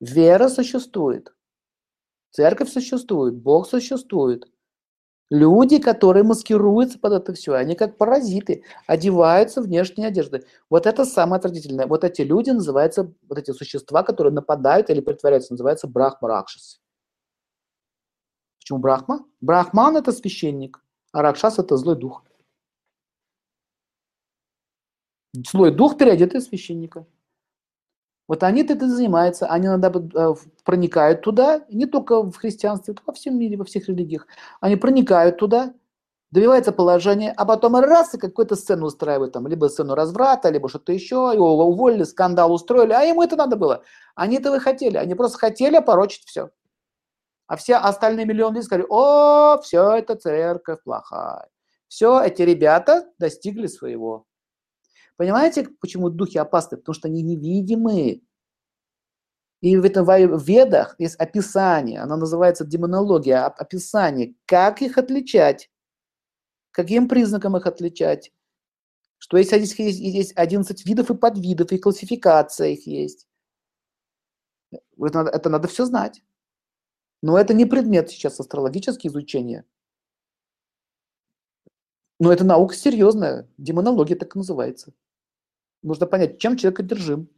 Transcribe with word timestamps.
Вера 0.00 0.48
существует. 0.48 1.34
Церковь 2.30 2.70
существует, 2.70 3.34
Бог 3.34 3.66
существует. 3.66 4.46
Люди, 5.30 5.80
которые 5.80 6.22
маскируются 6.22 7.00
под 7.00 7.14
это 7.14 7.32
все, 7.32 7.54
они 7.54 7.74
как 7.74 7.96
паразиты, 7.96 8.62
одеваются 8.86 9.60
в 9.60 9.64
внешние 9.64 10.08
одежды. 10.08 10.44
Вот 10.70 10.86
это 10.86 11.04
самое 11.04 11.38
отвратительное. 11.38 11.86
Вот 11.86 12.04
эти 12.04 12.22
люди 12.22 12.50
называются, 12.50 13.12
вот 13.28 13.38
эти 13.38 13.50
существа, 13.50 14.04
которые 14.04 14.32
нападают 14.32 14.88
или 14.88 15.00
притворяются, 15.00 15.54
называются 15.54 15.88
брахма-ракшас. 15.88 16.80
Почему 18.60 18.78
брахма? 18.78 19.24
Брахман– 19.40 19.96
это 19.98 20.12
священник, 20.12 20.80
а 21.12 21.22
ракшас– 21.22 21.58
это 21.58 21.76
злой 21.76 21.96
дух. 21.96 22.22
Злой 25.32 25.74
дух, 25.74 25.98
переодетый 25.98 26.40
священника. 26.40 27.06
Вот 28.28 28.42
они 28.42 28.62
это 28.62 28.88
занимаются, 28.88 29.46
они 29.46 29.66
иногда 29.66 29.92
э, 29.92 30.34
проникают 30.64 31.22
туда, 31.22 31.62
не 31.70 31.86
только 31.86 32.22
в 32.22 32.34
христианстве, 32.36 32.94
во 33.06 33.12
всем 33.12 33.38
мире, 33.38 33.56
во 33.56 33.64
всех 33.64 33.88
религиях. 33.88 34.26
Они 34.60 34.74
проникают 34.76 35.38
туда, 35.38 35.74
добивается 36.32 36.72
положение, 36.72 37.32
а 37.36 37.44
потом 37.44 37.76
раз 37.76 38.14
и 38.14 38.18
какую-то 38.18 38.56
сцену 38.56 38.86
устраивают, 38.86 39.32
там, 39.32 39.46
либо 39.46 39.66
сцену 39.68 39.94
разврата, 39.94 40.50
либо 40.50 40.68
что-то 40.68 40.92
еще, 40.92 41.30
его 41.32 41.66
уволили, 41.66 42.02
скандал 42.02 42.52
устроили, 42.52 42.92
а 42.92 43.02
ему 43.02 43.22
это 43.22 43.36
надо 43.36 43.56
было. 43.56 43.82
Они 44.16 44.36
этого 44.36 44.58
хотели, 44.58 44.96
они 44.96 45.14
просто 45.14 45.38
хотели 45.38 45.76
опорочить 45.76 46.24
все. 46.26 46.50
А 47.46 47.56
все 47.56 47.76
остальные 47.76 48.26
миллионы 48.26 48.54
людей 48.54 48.64
сказали, 48.64 48.86
о, 48.90 49.58
все 49.62 49.92
это 49.92 50.16
церковь 50.16 50.82
плохая. 50.82 51.48
Все, 51.86 52.20
эти 52.20 52.42
ребята 52.42 53.06
достигли 53.18 53.68
своего. 53.68 54.26
Понимаете, 55.16 55.68
почему 55.80 56.10
духи 56.10 56.38
опасны? 56.38 56.76
Потому 56.76 56.94
что 56.94 57.08
они 57.08 57.22
невидимые. 57.22 58.22
И 59.62 59.76
в 59.76 59.84
этом 59.84 60.06
ведах 60.38 60.94
есть 60.98 61.16
описание, 61.16 62.00
оно 62.00 62.16
называется 62.16 62.64
демонология, 62.64 63.46
описание, 63.46 64.34
как 64.44 64.82
их 64.82 64.98
отличать, 64.98 65.70
каким 66.72 67.08
признаком 67.08 67.56
их 67.56 67.66
отличать, 67.66 68.32
что 69.18 69.38
есть, 69.38 69.52
есть, 69.52 69.78
есть 69.78 70.36
11 70.36 70.86
видов 70.86 71.10
и 71.10 71.16
подвидов, 71.16 71.72
и 71.72 71.78
классификация 71.78 72.68
их 72.68 72.86
есть. 72.86 73.26
Это 74.70 75.18
надо, 75.18 75.30
это 75.30 75.48
надо 75.48 75.68
все 75.68 75.86
знать. 75.86 76.22
Но 77.22 77.38
это 77.38 77.54
не 77.54 77.64
предмет 77.64 78.10
сейчас 78.10 78.38
астрологические 78.38 79.10
изучения. 79.10 79.64
Но 82.18 82.30
это 82.30 82.44
наука 82.44 82.74
серьезная, 82.74 83.48
демонология 83.56 84.16
так 84.16 84.36
и 84.36 84.38
называется. 84.38 84.92
Нужно 85.82 86.06
понять, 86.06 86.38
чем 86.38 86.56
человек 86.56 86.80
одержим. 86.80 87.28